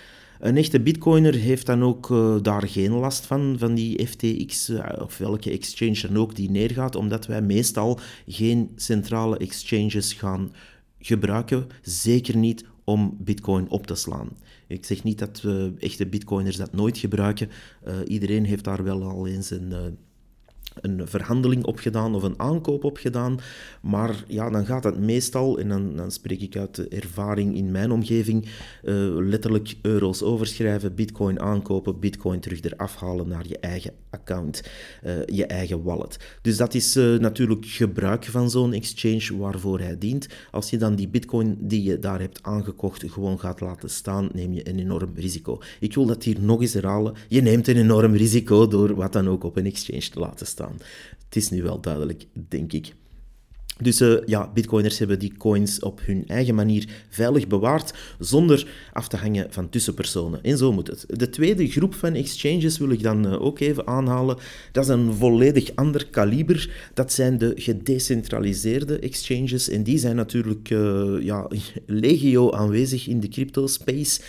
[0.43, 5.01] Een echte bitcoiner heeft dan ook uh, daar geen last van, van die FTX eh,
[5.01, 10.53] of welke exchange dan ook die neergaat, omdat wij meestal geen centrale exchanges gaan
[10.99, 14.29] gebruiken, zeker niet om bitcoin op te slaan.
[14.67, 17.49] Ik zeg niet dat uh, echte bitcoiners dat nooit gebruiken.
[18.07, 19.97] iedereen heeft daar wel al eens een
[20.81, 23.39] een verhandeling opgedaan of een aankoop opgedaan.
[23.81, 27.91] Maar ja, dan gaat het meestal, en dan, spreek ik uit de ervaring in mijn
[27.91, 34.63] omgeving, uh, letterlijk euro's overschrijven, bitcoin aankopen, bitcoin terug eraf halen naar je eigen account,
[35.05, 36.37] uh, je eigen wallet.
[36.41, 40.27] Dus dat is uh, natuurlijk gebruik van zo'n exchange waarvoor hij dient.
[40.51, 44.53] Als je dan die bitcoin die je daar hebt aangekocht gewoon gaat laten staan, neem
[44.53, 45.59] je een enorm risico.
[45.79, 47.13] Ik wil dat hier nog eens herhalen.
[47.27, 50.62] Je neemt een enorm risico door wat dan ook op een exchange te laten staan.
[51.25, 52.93] Het is nu wel duidelijk, denk ik.
[53.81, 59.07] Dus uh, ja, bitcoiners hebben die coins op hun eigen manier veilig bewaard, zonder af
[59.07, 60.43] te hangen van tussenpersonen.
[60.43, 61.05] En zo moet het.
[61.07, 64.37] De tweede groep van exchanges wil ik dan uh, ook even aanhalen.
[64.71, 66.89] Dat is een volledig ander kaliber.
[66.93, 69.69] Dat zijn de gedecentraliseerde exchanges.
[69.69, 71.47] En die zijn natuurlijk uh, ja,
[71.85, 74.21] legio aanwezig in de crypto space.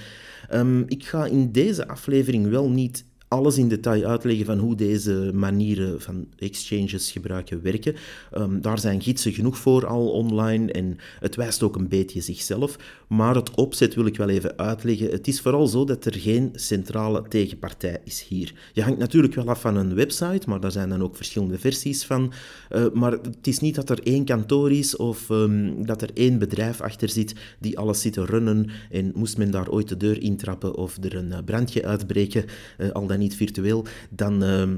[0.52, 5.30] Um, ik ga in deze aflevering wel niet alles in detail uitleggen van hoe deze
[5.34, 7.94] manieren van exchanges gebruiken werken.
[8.30, 12.76] Ehm, daar zijn gidsen genoeg voor al online en het wijst ook een beetje zichzelf.
[13.12, 15.10] Maar het opzet wil ik wel even uitleggen.
[15.10, 18.54] Het is vooral zo dat er geen centrale tegenpartij is hier.
[18.72, 22.04] Je hangt natuurlijk wel af van een website, maar daar zijn dan ook verschillende versies
[22.04, 22.32] van.
[22.70, 26.38] Uh, maar het is niet dat er één kantoor is of um, dat er één
[26.38, 30.22] bedrijf achter zit die alles zit te runnen en moest men daar ooit de deur
[30.22, 32.44] intrappen of er een eh, brandje uitbreken,
[32.78, 34.74] uh, al dan niet virtueel, dan, ehm,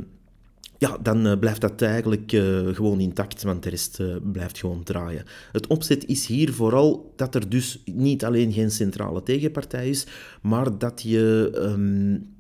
[0.85, 4.83] ja, dan uh, blijft dat eigenlijk uh, gewoon intact, want de rest uh, blijft gewoon
[4.83, 5.25] draaien.
[5.53, 10.07] Het opzet is hier vooral dat er dus niet alleen geen centrale tegenpartij is,
[10.43, 12.34] maar dat je um,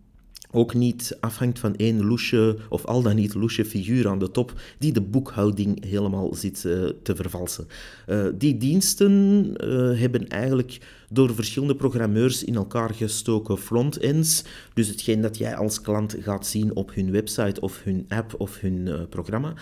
[0.54, 4.52] ook niet afhangt van één loesje of al dan niet loesje figuur aan de top
[4.78, 7.66] die de boekhouding helemaal zit uh, te vervalsen.
[8.08, 9.10] Uh, die diensten
[9.64, 10.78] uh, hebben eigenlijk
[11.10, 14.44] door verschillende programmeurs in elkaar gestoken frontends.
[14.74, 18.60] Dus hetgeen dat jij als klant gaat zien op hun website of hun app of
[18.60, 19.54] hun programma.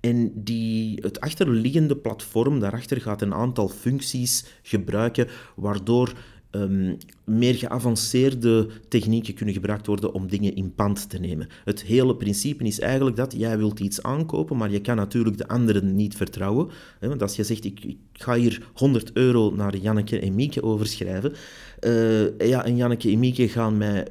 [0.00, 6.12] En die, het achterliggende platform daarachter gaat een aantal functies gebruiken, waardoor
[6.50, 11.48] um, meer geavanceerde technieken kunnen gebruikt worden om dingen in pand te nemen.
[11.64, 15.48] Het hele principe is eigenlijk dat jij wilt iets aankopen, maar je kan natuurlijk de
[15.48, 16.68] anderen niet vertrouwen.
[16.98, 20.62] Hè, want als je zegt, ik, ik, ga hier 100 euro naar Janneke en Mieke
[20.62, 21.32] overschrijven,
[21.80, 24.06] uh, ja, en Janneke en Mieke gaan mij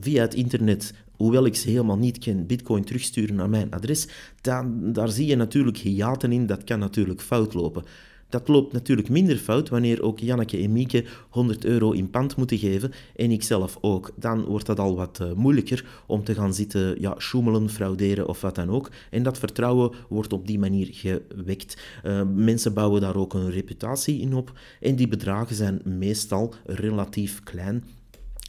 [0.00, 4.08] via het internet hoewel ik ze helemaal niet ken, bitcoin terugsturen naar mijn adres,
[4.40, 7.84] dan, daar zie je natuurlijk hiaten in, dat kan natuurlijk fout lopen.
[8.30, 12.58] Dat loopt natuurlijk minder fout wanneer ook Janneke en Mieke 100 euro in pand moeten
[12.58, 14.10] geven en ik zelf ook.
[14.16, 18.40] Dan wordt dat al wat uh, moeilijker om te gaan zitten ja, schoemelen, frauderen of
[18.40, 18.90] wat dan ook.
[19.10, 21.82] En dat vertrouwen wordt op die manier gewekt.
[22.04, 27.42] Uh, mensen bouwen daar ook een reputatie in op en die bedragen zijn meestal relatief
[27.42, 27.84] klein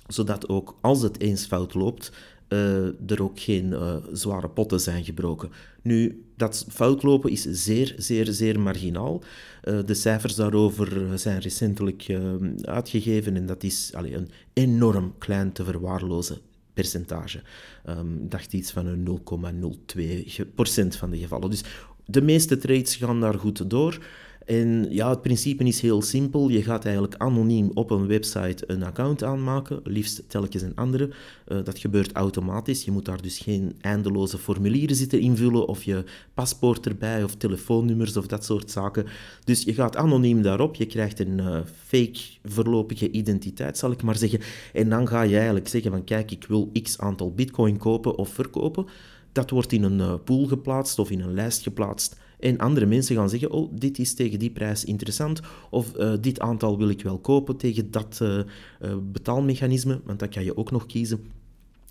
[0.07, 2.11] zodat ook als het eens fout loopt,
[2.49, 3.75] uh, er ook geen
[4.11, 5.51] zware potten zijn gebroken.
[5.81, 9.21] Nu, dat foutlopen is zeer, zeer, zeer marginaal.
[9.63, 12.17] Uh, de cijfers daarover zijn recentelijk
[12.61, 16.37] uitgegeven en dat is allee, een enorm klein te verwaarlozen
[16.73, 17.41] percentage.
[17.89, 21.49] Um, ik dacht iets van een 0,02% van de gevallen.
[21.49, 21.63] Dus
[22.05, 23.99] de meeste trades gaan daar goed door.
[24.45, 26.49] En ja, het principe is heel simpel.
[26.49, 31.09] Je gaat eigenlijk anoniem op een website een account aanmaken, liefst telkens een andere.
[31.47, 32.83] Uh, dat gebeurt automatisch.
[32.83, 38.17] Je moet daar dus geen eindeloze formulieren zitten invullen of je paspoort erbij of telefoonnummers
[38.17, 39.05] of dat soort zaken.
[39.43, 40.75] Dus je gaat anoniem daarop.
[40.75, 44.39] Je krijgt een uh, fake voorlopige identiteit, zal ik maar zeggen.
[44.73, 48.29] En dan ga je eigenlijk zeggen van kijk, ik wil x aantal bitcoin kopen of
[48.29, 48.85] verkopen.
[49.31, 52.19] Dat wordt in een uh, pool geplaatst of in een lijst geplaatst.
[52.41, 56.39] En andere mensen gaan zeggen, oh, dit is tegen die prijs interessant, of uh, dit
[56.39, 60.71] aantal wil ik wel kopen tegen dat uh, uh, betaalmechanisme, want dat kan je ook
[60.71, 61.19] nog kiezen.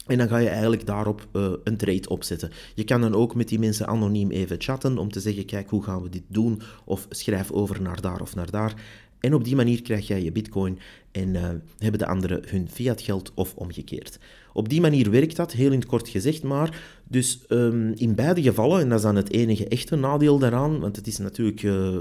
[0.07, 1.29] En dan ga je eigenlijk daarop
[1.65, 2.51] een trade opzetten.
[2.75, 5.83] Je kan dan ook met die mensen anoniem even chatten om te zeggen, kijk, hoe
[5.83, 6.61] gaan we dit doen?
[6.85, 8.75] Of schrijf over naar daar of naar daar.
[9.21, 10.79] En op die manier krijg jij je bitcoin
[11.11, 14.19] en hebben de anderen hun fiat geld of omgekeerd.
[14.53, 16.99] Op die manier werkt dat, heel in het kort gezegd maar.
[17.09, 20.97] Dus um, in beide gevallen, en dat is dan het enige echte nadeel daaraan, want
[20.97, 21.99] het is natuurlijk uh,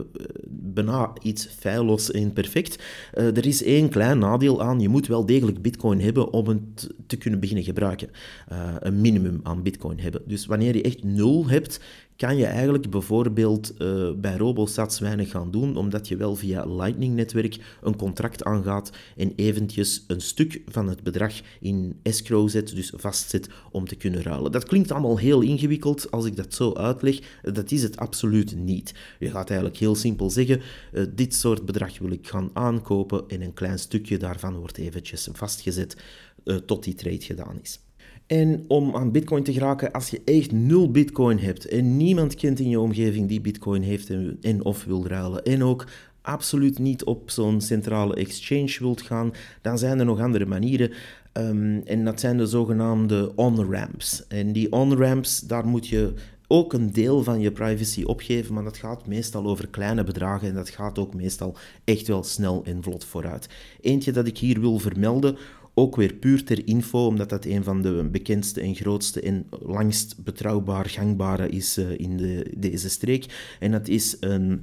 [0.47, 2.83] bijna iets feilloos en perfect.
[3.13, 6.89] Uh, er is één klein nadeel aan, je moet wel degelijk bitcoin hebben om het
[7.07, 8.09] te kunnen beginnen gebruiken.
[8.51, 10.21] Uh, een minimum aan bitcoin hebben.
[10.25, 11.79] Dus wanneer je echt nul hebt,
[12.15, 13.73] kan je eigenlijk bijvoorbeeld
[14.17, 20.03] bij RoboSats weinig gaan doen, omdat je wel via Lightning-netwerk een contract aangaat en eventjes
[20.07, 24.51] een stuk van het bedrag in escrow zet, dus vastzet, om te kunnen ruilen.
[24.51, 27.19] Dat klinkt allemaal heel ingewikkeld als ik dat zo uitleg.
[27.41, 28.93] Dat is het absoluut niet.
[29.19, 30.61] Je gaat eigenlijk heel simpel zeggen,
[30.93, 35.29] uh, dit soort bedrag wil ik gaan aankopen en een klein stukje daarvan wordt eventjes
[35.31, 35.97] vastgezet
[36.45, 37.79] uh, tot die trade gedaan is.
[38.27, 42.59] En om aan Bitcoin te geraken, als je echt nul Bitcoin hebt en niemand kent
[42.59, 45.85] in je omgeving die Bitcoin heeft en, en of wil ruilen, en ook
[46.21, 49.31] absoluut niet op zo'n centrale exchange wilt gaan,
[49.61, 50.91] dan zijn er nog andere manieren.
[51.33, 54.27] Um, en dat zijn de zogenaamde on-ramps.
[54.27, 56.13] En die on-ramps, daar moet je
[56.47, 60.53] ook een deel van je privacy opgeven, maar dat gaat meestal over kleine bedragen en
[60.53, 63.49] dat gaat ook meestal echt wel snel en vlot vooruit.
[63.81, 65.37] Eentje dat ik hier wil vermelden,
[65.73, 70.23] ook weer puur ter info, omdat dat een van de bekendste en grootste en langst
[70.23, 73.55] betrouwbaar gangbare is uh, in de, deze streek.
[73.59, 74.61] En dat is een.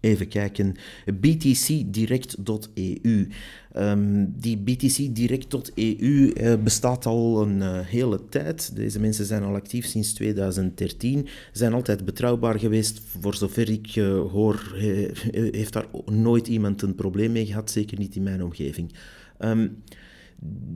[0.00, 0.74] Even kijken,
[1.20, 3.28] btcdirect.eu.
[3.74, 8.76] Ehm, die btcdirect.eu uh, eh, bestaat al een uh, hele tijd.
[8.76, 11.26] Deze mensen zijn al actief sinds 2013.
[11.52, 13.00] Zijn altijd betrouwbaar geweest.
[13.20, 14.74] Voor zover ik uh, hoor,
[15.32, 17.70] heeft daar nooit iemand een probleem mee gehad.
[17.70, 18.92] Zeker niet in mijn omgeving.
[19.38, 19.82] Um,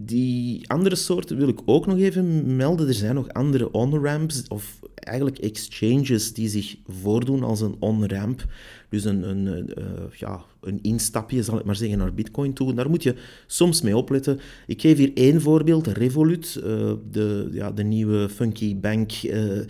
[0.05, 2.89] Die andere soorten wil ik ook nog even melden.
[2.89, 8.47] Er zijn nog andere on-ramps, of eigenlijk exchanges die zich voordoen als een on-ramp.
[8.89, 9.85] Dus een, een, uh,
[10.17, 12.75] ja, een instapje, zal ik maar zeggen, naar Bitcoin toe.
[12.75, 13.15] Daar moet je
[13.47, 14.41] soms mee opletten.
[14.67, 19.61] Ik geef hier één voorbeeld, Revolut, uh, de, ja, de nieuwe funky bank uh,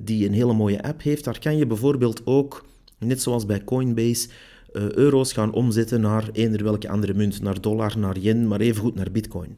[0.00, 1.24] die een hele mooie app heeft.
[1.24, 2.64] Daar kan je bijvoorbeeld ook,
[2.98, 4.28] net zoals bij Coinbase,
[4.74, 9.10] euro's gaan omzetten naar eender welke andere munt, naar dollar, naar yen, maar evengoed naar
[9.10, 9.56] Bitcoin.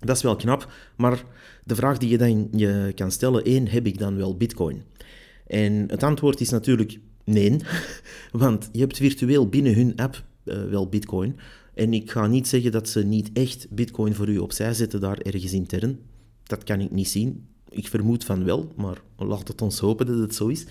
[0.00, 1.24] Dat is wel knap, maar
[1.64, 4.82] de vraag die je dan je kan stellen, één, heb ik dan wel Bitcoin?
[5.46, 7.56] En het antwoord is natuurlijk nee,
[8.32, 11.36] want je hebt virtueel binnen hun app uh, wel Bitcoin.
[11.74, 15.18] En ik ga niet zeggen dat ze niet echt Bitcoin voor u opzij zetten daar
[15.18, 15.98] ergens intern.
[16.42, 17.46] Dat kan ik niet zien.
[17.68, 20.66] Ik vermoed van wel, maar laat het ons hopen dat het zo is.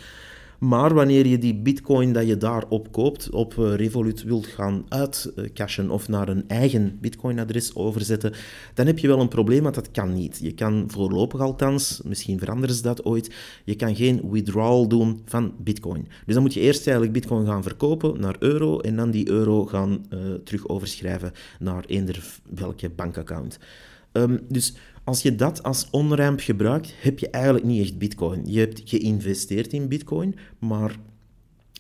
[0.64, 5.90] Maar wanneer je die bitcoin dat je daar opkoopt op eh, Revolut wilt gaan uitcashen
[5.90, 8.34] of naar een eigen bitcoin-adres overzetten,
[8.74, 10.40] dan heb je wel een probleem, want dat kan niet.
[10.42, 15.54] Je kan voorlopig althans, misschien veranderen ze dat ooit, je kan geen withdrawal doen van
[15.58, 16.08] bitcoin.
[16.26, 19.66] Dus dan moet je eerst eigenlijk bitcoin gaan verkopen naar euro en dan die euro
[19.66, 23.60] gaan uh, terug overschrijven naar eender welke bankaccount.
[24.14, 24.74] Um, dus
[25.04, 28.42] als je dat als onramp gebruikt, heb je eigenlijk niet echt Bitcoin.
[28.46, 30.96] Je hebt geïnvesteerd in Bitcoin, maar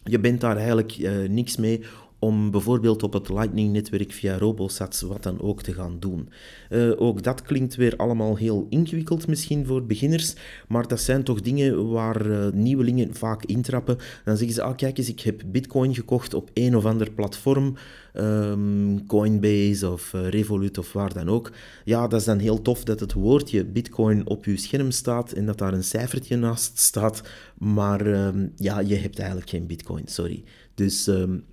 [0.03, 1.81] je bent daar eigenlijk uh, niks mee
[2.23, 6.29] om bijvoorbeeld op het Lightning-netwerk via Robosats wat dan ook te gaan doen.
[6.69, 10.33] Uh, ook dat klinkt weer allemaal heel ingewikkeld misschien voor beginners,
[10.67, 13.97] maar dat zijn toch dingen waar uh, nieuwelingen vaak intrappen.
[14.25, 17.75] Dan zeggen ze, ah kijk eens, ik heb bitcoin gekocht op een of ander platform,
[18.13, 21.51] um, Coinbase of uh, Revolut of waar dan ook.
[21.85, 25.45] Ja, dat is dan heel tof dat het woordje bitcoin op je scherm staat en
[25.45, 27.21] dat daar een cijfertje naast staat,
[27.57, 30.43] maar um, ja, je hebt eigenlijk geen bitcoin, sorry.
[30.75, 31.07] Dus...
[31.07, 31.43] Um,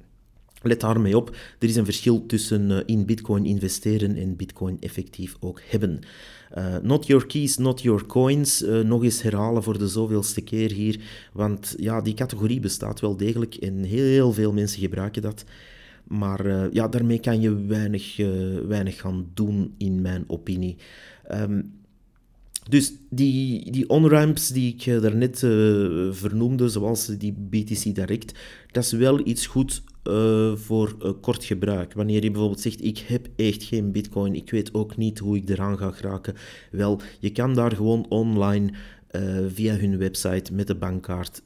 [0.63, 5.37] Let daarmee op, er is een verschil tussen uh, in Bitcoin investeren en Bitcoin effectief
[5.41, 6.01] ook hebben.
[6.59, 8.63] Uh, not your keys, not your coins.
[8.63, 11.01] Uh, nog eens herhalen voor de zoveelste keer hier.
[11.33, 15.45] Want ja, die categorie bestaat wel degelijk en heel veel mensen gebruiken dat.
[16.05, 18.17] Maar ja, daarmee kan je weinig,
[18.67, 20.77] weinig gaan doen, in mijn opinie.
[21.33, 21.73] Um,
[22.69, 28.39] dus die, die on-ramps die ik daarnet uh, vernoemde, zoals die BTC Direct,
[28.71, 31.93] dat is wel iets goed uh, voor uh, kort gebruik.
[31.93, 35.49] Wanneer je bijvoorbeeld zegt, ik heb echt geen bitcoin, ik weet ook niet hoe ik
[35.49, 36.35] eraan ga geraken.
[36.71, 38.73] Wel, je kan daar gewoon online
[39.17, 41.43] uh, via hun website met de bankkaart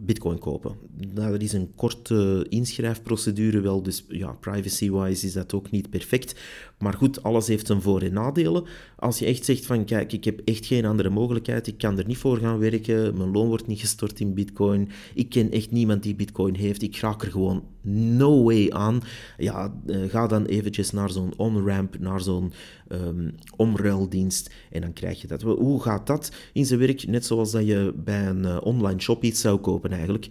[0.00, 0.76] bitcoin kopen.
[1.14, 6.40] Nou, dat is een korte inschrijfprocedure wel, dus ja, privacy-wise is dat ook niet perfect.
[6.78, 8.64] Maar goed, alles heeft zijn voor- en nadelen.
[8.96, 12.06] Als je echt zegt van, kijk, ik heb echt geen andere mogelijkheid, ik kan er
[12.06, 16.02] niet voor gaan werken, mijn loon wordt niet gestort in bitcoin, ik ken echt niemand
[16.02, 19.00] die bitcoin heeft, ik raak er gewoon no way aan.
[19.36, 22.52] Ja, uh, ga dan eventjes naar zo'n on-ramp, naar zo'n
[22.88, 25.42] um, omruildienst en dan krijg je dat.
[25.42, 27.06] Hoe gaat dat in zijn werk?
[27.06, 30.28] Net zoals dat je bij een uh, online shop iets zou kopen eigenlijk.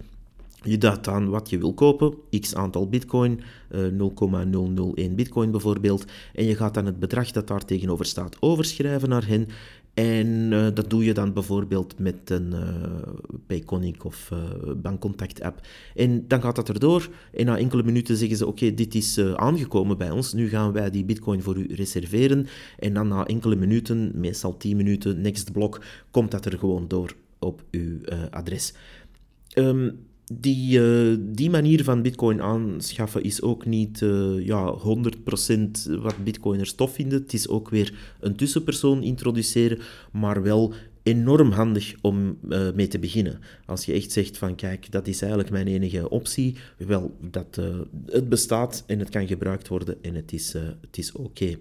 [0.63, 3.41] Je duidt aan wat je wil kopen, x aantal bitcoin,
[3.72, 8.38] uh, eh, 0,001 bitcoin bijvoorbeeld, en je gaat dan het bedrag dat daar tegenover staat
[8.39, 9.48] overschrijven naar hen.
[9.98, 12.62] En uh, dat doe je dan bijvoorbeeld met een uh,
[13.48, 15.62] Payconic of uh, bankcontact app.
[15.96, 17.10] En dan gaat dat erdoor.
[17.34, 20.34] En na enkele minuten zeggen ze: Oké, dit is aangekomen bij ons.
[20.34, 22.48] Nu gaan wij die Bitcoin voor u reserveren.
[22.80, 25.82] En dan na enkele minuten, meestal 10 minuten, next blok,
[26.12, 28.74] komt dat er gewoon door op uw adres.
[29.54, 34.78] Um, die, uh, die manier van bitcoin aanschaffen is ook niet uh, ja,
[35.88, 37.22] 100% wat bitcoiners tof vinden.
[37.22, 39.80] Het is ook weer een tussenpersoon introduceren,
[40.12, 43.40] maar wel enorm handig om uh, mee te beginnen.
[43.66, 47.62] Als je echt zegt van kijk, dat is eigenlijk mijn enige optie, wel, dat,
[48.06, 51.58] het bestaat en het kan gebruikt worden en het is, het is oké.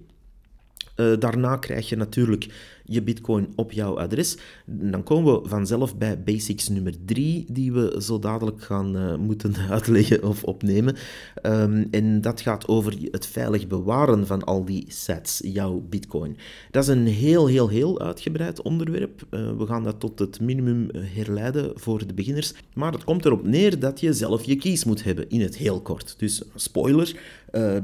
[0.96, 2.48] Uh, daarna krijg je natuurlijk
[2.84, 4.36] je bitcoin op jouw adres.
[4.64, 9.56] Dan komen we vanzelf bij basics nummer 3, die we zo dadelijk gaan uh, moeten
[9.70, 10.96] uitleggen of opnemen.
[11.42, 16.36] Um, en dat gaat over het veilig bewaren van al die sets, jouw bitcoin.
[16.70, 19.26] Dat is een heel, heel, heel uitgebreid onderwerp.
[19.30, 22.54] Uh, we gaan dat tot het minimum herleiden voor de beginners.
[22.74, 25.80] Maar het komt erop neer dat je zelf je keys moet hebben, in het heel
[25.80, 26.14] kort.
[26.18, 27.16] Dus spoiler,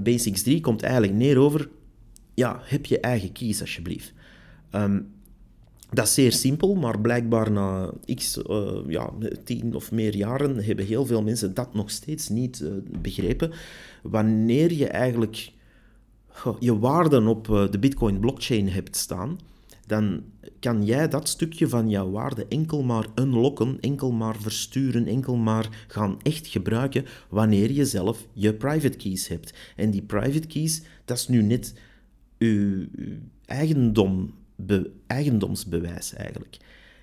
[0.03, 1.69] basics 3 komt eigenlijk neer over
[2.35, 4.13] ja, heb je eigen keys alsjeblieft.
[4.73, 5.11] Um,
[5.91, 9.11] dat is zeer simpel, maar blijkbaar na x, uh, ja,
[9.45, 13.53] tien of meer jaren hebben heel veel mensen dat nog steeds niet uh, begrepen.
[14.03, 15.53] Wanneer je eigenlijk
[16.59, 19.39] je waarden op eh, de Bitcoin blockchain hebt staan,
[19.87, 20.23] dan
[20.61, 25.85] kan jij dat stukje van jouw waarde enkel maar unlocken, enkel maar versturen, enkel maar
[25.89, 29.55] gaan echt gebruiken wanneer je zelf je private keys hebt.
[29.77, 31.75] En die private keys, dat is nu net
[32.43, 32.87] uw,
[33.47, 34.35] eigendom,
[35.07, 36.57] eigendomsbewijs eigenlijk.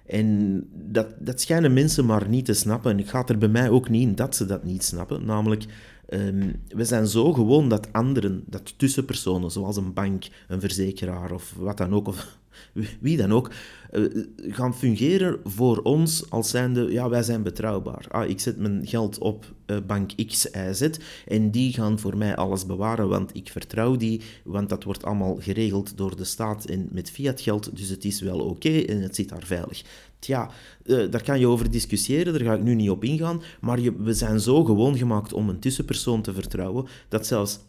[0.06, 2.92] En dat, dat schijnen mensen maar niet te snappen.
[2.92, 5.26] En ik ga er bij mij ook niet in dat ze dat niet snappen.
[5.26, 5.66] Namelijk,
[6.14, 11.54] um, we zijn zo gewoon dat anderen, dat tussenpersonen, zoals een bank, een verzekeraar of
[11.58, 12.38] wat dan ook, of
[13.00, 13.52] wie dan ook,
[13.92, 14.04] eh,
[14.38, 18.06] gaan fungeren voor ons als zijnde, ja, wij zijn betrouwbaar.
[18.10, 20.90] Ah, ik zet mijn geld op uh, bank X, Y, Z
[21.28, 25.36] en die gaan voor mij alles bewaren, want ik vertrouw die, want dat wordt allemaal
[25.40, 29.16] geregeld door de staat en met fiat geld, dus het is wel oké en het
[29.16, 29.84] zit daar veilig.
[30.20, 30.50] Tja,
[30.86, 34.02] uh, daar kan je over discussiëren, daar ga ik nu niet op ingaan, maar je,
[34.02, 37.60] we zijn zo gewoon gemaakt om een tussenpersoon te vertrouwen, dat zelfs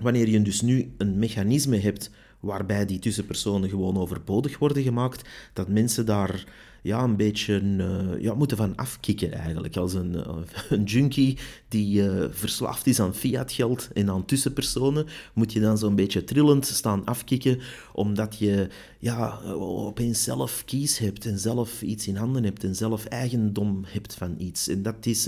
[0.00, 2.10] wanneer je dus nu een mechanisme hebt
[2.40, 6.44] waarbij die tussenpersonen gewoon overbodig worden gemaakt, dat mensen daar
[6.82, 9.76] ja, een beetje uh, ja, moeten van afkicken eigenlijk.
[9.76, 10.36] Als een, uh,
[10.78, 15.94] een junkie die uh, verslaafd is aan fiatgeld en aan tussenpersonen, moet je dan zo'n
[15.94, 17.60] beetje trillend staan afkicken,
[17.92, 18.68] omdat je
[18.98, 24.14] ja, opeens zelf kies hebt en zelf iets in handen hebt en zelf eigendom hebt
[24.14, 24.68] van iets.
[24.68, 25.26] En dat is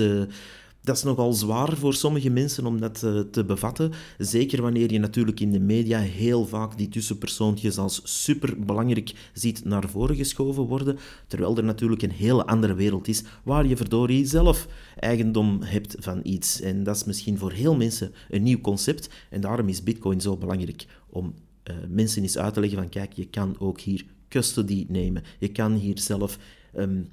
[0.82, 3.92] dat is nogal zwaar voor sommige mensen om dat te, eh, te bevatten.
[4.18, 9.88] Zeker wanneer je natuurlijk in de media heel vaak die tussenpersoontjes als superbelangrijk ziet naar
[9.88, 10.98] voren geschoven worden.
[11.26, 14.68] Terwijl er natuurlijk een hele andere wereld is waar je verdorie zelf
[14.98, 16.60] eigendom hebt van iets.
[16.60, 19.10] En dat is misschien voor heel mensen een nieuw concept.
[19.30, 21.34] En daarom is Bitcoin zo belangrijk om
[21.70, 25.22] uh, mensen eens uit te leggen van kijk, je kan ook hier custody nemen.
[25.38, 26.38] Je kan hier zelf
[26.76, 27.08] um,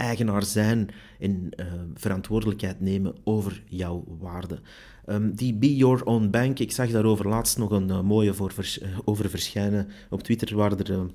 [0.00, 0.88] eigenaar zijn
[1.18, 4.60] en uh, verantwoordelijkheid nemen over jouw waarde.
[5.06, 8.52] Um, die Be Your Own Bank, ik zag daarover laatst nog een uh, mooie voor
[8.58, 9.88] uh, over verschijnen.
[10.10, 11.10] Op Twitter waren er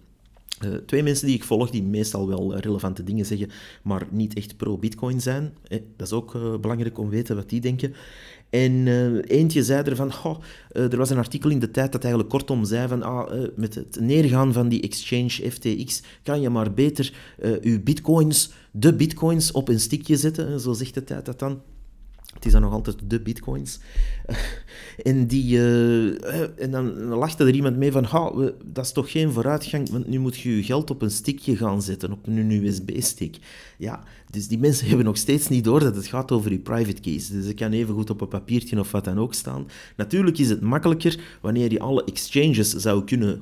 [0.85, 3.49] twee mensen die ik volg, die meestal wel relevante dingen zeggen,
[3.83, 5.53] maar niet echt pro-Bitcoin zijn.
[5.67, 7.93] Eh, dat is ook belangrijk om te weten wat die denken.
[8.63, 10.11] En uh, eentje zei er van,
[10.73, 13.47] uh, er was een artikel in de tijd dat eigenlijk kortom zei van, ah, uh,
[13.55, 17.13] met het neergaan van die exchange FTX kan je maar beter
[17.61, 20.59] je bitcoins, de bitcoins, op een stickje zetten.
[20.59, 21.61] Zo zegt de tijd dat dan.
[22.45, 23.79] Is dan nog altijd de bitcoins.
[25.03, 28.07] en, die, uh, en dan lachte er iemand mee van,
[28.65, 31.81] dat is toch geen vooruitgang, want nu moet je je geld op een stickje gaan
[31.81, 33.37] zetten, op een USB-stick.
[33.77, 37.01] Ja, dus die mensen hebben nog steeds niet door dat het gaat over je private
[37.01, 37.27] keys.
[37.27, 39.67] Dus het kan even goed op een papiertje of wat dan ook staan.
[39.97, 43.41] Natuurlijk is het makkelijker wanneer je alle exchanges zou kunnen 100%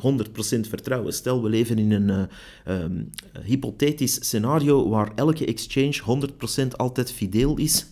[0.70, 1.14] vertrouwen.
[1.14, 2.30] Stel, we leven in een
[2.68, 3.10] uh, um,
[3.43, 6.28] hypothetisch scenario waar elke exchange
[6.64, 7.86] 100% altijd fideel is.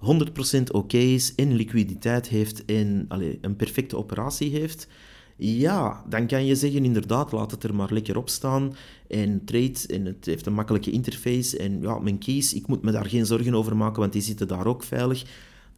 [0.00, 4.88] 100% oké is, en liquiditeit heeft en allez, een perfecte operatie heeft,
[5.36, 8.74] ja, dan kan je zeggen inderdaad, laat het er maar lekker op staan
[9.08, 12.90] en trade en het heeft een makkelijke interface en ja, mijn keys, ik moet me
[12.90, 15.24] daar geen zorgen over maken, want die zitten daar ook veilig.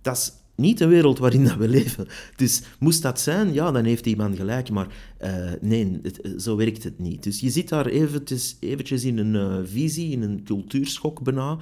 [0.01, 2.07] Dat is niet de wereld waarin dat we leven.
[2.37, 4.71] Dus moest dat zijn, ja, dan heeft iemand gelijk.
[4.71, 4.87] Maar
[5.21, 7.23] uh, nee, eh, zo werkt het niet.
[7.23, 11.59] Dus je zit daar eventjes, eventjes in een uh, visie, in een cultuurschok bijna.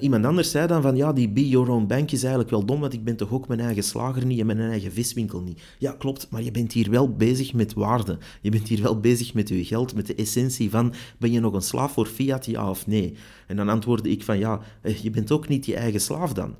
[0.00, 2.80] Iemand anders zei dan van, ja, die be your own bank is eigenlijk wel dom,
[2.80, 5.62] want ik ben toch ook mijn eigen slager niet en mijn eigen viswinkel niet.
[5.78, 8.18] Ja, klopt, maar je bent hier wel bezig met waarde.
[8.40, 11.52] Je bent hier wel bezig met je geld, met de essentie van, ben je nog
[11.52, 13.14] een slaaf voor fiat, ja of nee?
[13.46, 14.60] En dan antwoordde ik van, ja,
[15.02, 16.54] je bent ook niet je eigen slaaf dan.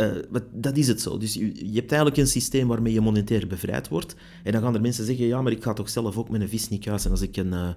[0.00, 1.18] Uh, dat is het zo.
[1.18, 4.14] Dus je, hebt eigenlijk een systeem waarmee je monetair bevrijd wordt.
[4.44, 6.48] En dan gaan er mensen zeggen, ja, maar ik ga toch zelf ook met een
[6.48, 7.68] vis niet kuisen als ik een, uh,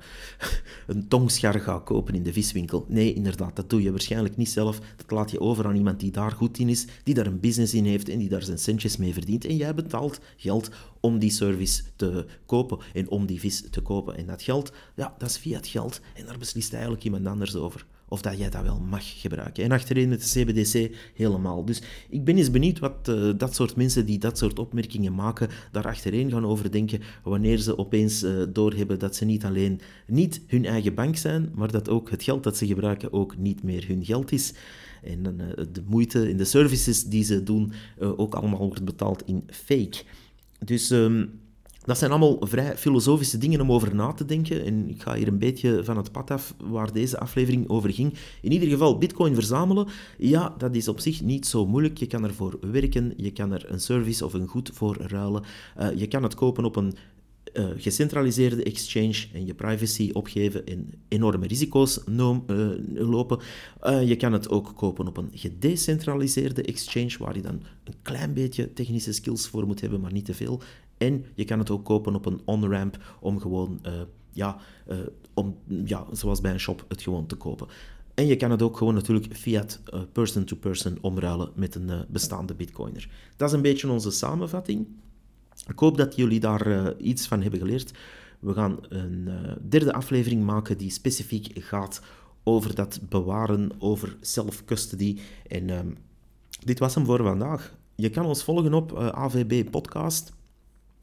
[0.88, 2.86] een tongschar ga kopen in de viswinkel.
[2.88, 4.80] Nee, inderdaad, dat doe je waarschijnlijk niet zelf.
[4.96, 7.74] Dat laat je over aan iemand die daar goed in is, die daar een business
[7.74, 9.46] in heeft en die daar zijn centjes mee verdient.
[9.46, 14.18] En jij betaalt geld om die service te kopen en om die vis te kopen.
[14.18, 16.02] En dat geld, ja, dat is fiat geld.
[16.14, 17.86] En daar beslist eigenlijk iemand anders over
[18.16, 19.64] of dat jij dat wel mag gebruiken.
[19.64, 21.66] En achterin met de CBDC helemaal.
[21.66, 25.50] Dus ik ben eens benieuwd wat uh, dat soort mensen die dat soort opmerkingen maken,
[25.72, 30.66] daar achterin gaan overdenken wanneer ze opeens uh, doorhebben dat ze niet alleen niet hun
[30.66, 34.06] eigen bank zijn, maar dat ook het geld dat ze gebruiken ook niet meer hun
[34.06, 34.54] geld is.
[35.04, 39.44] En uh, de moeite en de services die ze doen ook allemaal wordt betaald in
[39.48, 40.04] fake.
[40.60, 40.90] Dus...
[40.90, 41.44] Um,
[41.86, 44.66] dat zijn allemaal vrij filosofische dingen om over na te denken.
[44.66, 48.14] En ik ga hier een beetje van het pad af waar deze aflevering over ging.
[48.42, 51.98] In ieder geval, bitcoin verzamelen, ja, dat is op zich niet zo moeilijk.
[51.98, 55.44] Je kan ervoor werken, je kan er een service of een goed voor ruilen.
[55.80, 56.94] Uh, je kan het kopen op een
[57.54, 62.38] uh, gecentraliseerde exchange en je privacy opgeven en enorme risico's uh,
[62.94, 63.40] lopen.
[64.06, 68.74] Je kan het ook kopen op een gedecentraliseerde exchange, waar je dan een klein beetje
[68.74, 70.62] technische skills voor moet hebben, maar niet te veel.
[71.06, 73.92] En je kan het ook kopen op een on-ramp om gewoon, uh,
[74.32, 74.98] ja, uh,
[75.34, 77.68] om, ja, zoals bij een shop, het gewoon te kopen.
[78.14, 79.82] En je kan het ook gewoon natuurlijk fiat
[80.12, 83.10] person-to-person omruilen met een bestaande bitcoiner.
[83.36, 84.88] Dat is een beetje onze samenvatting.
[85.68, 87.92] Ik hoop dat jullie daar iets van hebben geleerd.
[88.40, 89.30] We gaan een
[89.70, 92.02] derde aflevering maken die specifiek gaat
[92.44, 95.20] over dat bewaren, over self-custody.
[95.48, 95.88] En ehm,
[96.64, 97.76] dit was hem voor vandaag.
[97.96, 100.34] Je kan ons volgen op AVB Podcast.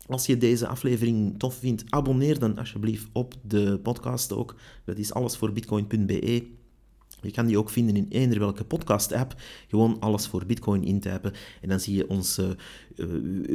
[0.07, 4.57] Als je deze aflevering tof vindt, abonneer dan alsjeblieft op de podcast ook.
[4.84, 6.61] Dat is alles voor bitcoin.be.
[7.22, 9.34] Je kan die ook vinden in eender welke podcast-app.
[9.68, 11.32] Gewoon alles voor Bitcoin intypen.
[11.60, 12.46] En dan zie je ons uh,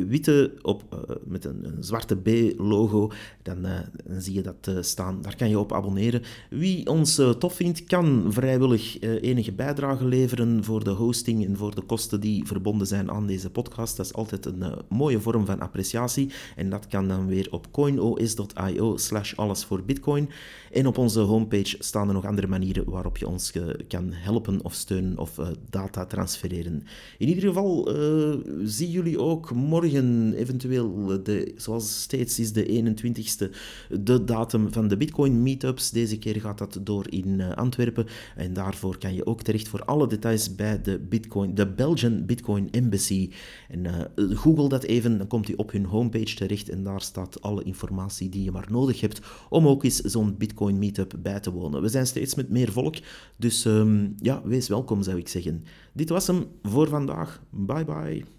[0.08, 3.12] witte op, uh, met een, een, zwarte B-logo.
[3.44, 5.22] Dan, dan, zie je dat staan.
[5.22, 6.22] Daar kan je op abonneren.
[6.50, 11.82] Wie ons tof vindt, kan vrijwillig enige bijdrage leveren voor de hosting en voor de
[11.82, 13.98] kosten die verbonden zijn aan deze podcast.
[13.98, 16.32] Dat is altijd een mooie vorm van appreciatie.
[16.56, 20.30] En dat kan dan weer op coinos.io slash alles voor Bitcoin.
[20.72, 23.52] En op onze homepage staan er nog andere manieren waarop je ons
[23.88, 26.84] kan helpen of steunen of uh, data transfereren.
[27.18, 33.56] In ieder geval uh, zien jullie ook morgen eventueel, de, zoals steeds is de 21ste,
[34.02, 35.92] de datum van de Bitcoin Meetups.
[35.92, 38.06] Deze keer gaat dat door in uh, Antwerpen
[38.36, 42.72] en daarvoor kan je ook terecht voor alle details bij de, Bitcoin, de Belgian Bitcoin
[42.72, 43.32] Embassy.
[43.70, 47.64] En google dat even, dan komt u op hun homepage terecht en daar staat alle
[47.64, 51.82] informatie die je maar nodig hebt om ook eens zo'n Bitcoin Meetup bij te wonen.
[51.82, 52.96] We zijn steeds met meer volk,
[53.38, 55.64] dus dus um, ja, wees welkom zou ik zeggen.
[55.94, 57.42] Dit was hem voor vandaag.
[57.50, 58.37] Bye bye.